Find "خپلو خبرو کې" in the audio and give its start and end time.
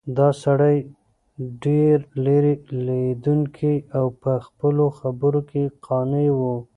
4.45-5.63